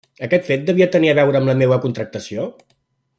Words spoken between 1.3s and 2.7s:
amb la meua contractació?